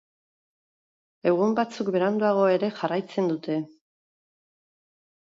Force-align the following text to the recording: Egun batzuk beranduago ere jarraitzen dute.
Egun 1.33 1.53
batzuk 1.61 1.93
beranduago 1.97 2.49
ere 2.57 2.73
jarraitzen 2.83 3.33
dute. 3.37 3.63